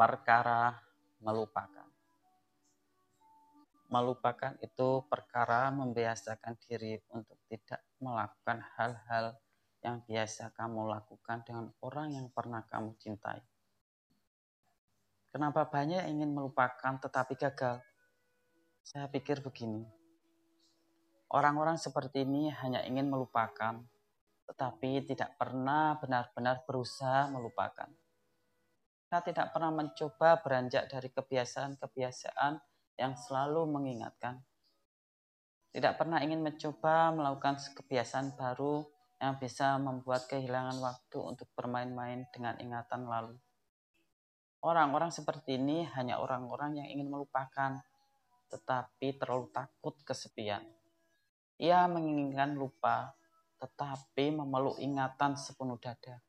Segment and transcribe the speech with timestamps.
[0.00, 0.80] perkara
[1.20, 1.84] melupakan.
[3.92, 9.36] Melupakan itu perkara membiasakan diri untuk tidak melakukan hal-hal
[9.84, 13.44] yang biasa kamu lakukan dengan orang yang pernah kamu cintai.
[15.28, 17.84] Kenapa banyak ingin melupakan tetapi gagal?
[18.80, 19.84] Saya pikir begini.
[21.28, 23.84] Orang-orang seperti ini hanya ingin melupakan,
[24.48, 27.92] tetapi tidak pernah benar-benar berusaha melupakan
[29.10, 32.62] kita tidak pernah mencoba beranjak dari kebiasaan-kebiasaan
[32.94, 34.38] yang selalu mengingatkan.
[35.74, 38.86] Tidak pernah ingin mencoba melakukan kebiasaan baru
[39.18, 43.34] yang bisa membuat kehilangan waktu untuk bermain-main dengan ingatan lalu.
[44.62, 47.82] Orang-orang seperti ini hanya orang-orang yang ingin melupakan,
[48.46, 50.62] tetapi terlalu takut kesepian.
[51.58, 53.10] Ia menginginkan lupa,
[53.58, 56.22] tetapi memeluk ingatan sepenuh dada.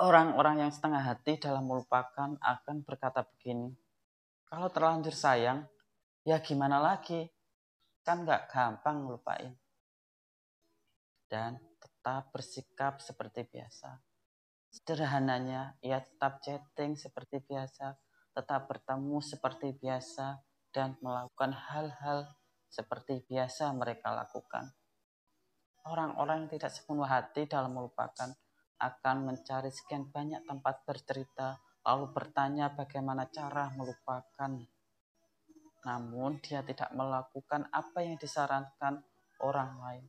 [0.00, 3.68] Orang-orang yang setengah hati dalam melupakan akan berkata begini,
[4.48, 5.68] kalau terlanjur sayang,
[6.24, 7.28] ya gimana lagi?
[8.00, 9.52] Kan gak gampang ngelupain.
[11.28, 14.00] Dan tetap bersikap seperti biasa.
[14.72, 17.92] Sederhananya, ia tetap chatting seperti biasa,
[18.32, 20.40] tetap bertemu seperti biasa,
[20.72, 22.24] dan melakukan hal-hal
[22.72, 24.72] seperti biasa mereka lakukan.
[25.84, 28.32] Orang-orang yang tidak sepenuh hati dalam melupakan
[28.80, 34.52] akan mencari sekian banyak tempat bercerita, lalu bertanya bagaimana cara melupakan.
[35.84, 39.04] Namun dia tidak melakukan apa yang disarankan
[39.44, 40.06] orang lain.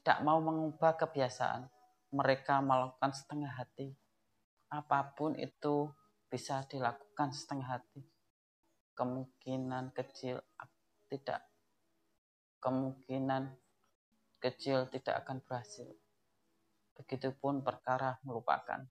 [0.00, 1.68] Tidak mau mengubah kebiasaan,
[2.16, 3.92] mereka melakukan setengah hati.
[4.72, 5.92] Apa pun itu
[6.32, 8.00] bisa dilakukan setengah hati.
[8.96, 10.40] Kemungkinan kecil
[11.10, 11.50] tidak
[12.60, 13.56] kemungkinan
[14.38, 15.88] kecil tidak akan berhasil.
[17.00, 18.84] Begitupun perkara melupakan.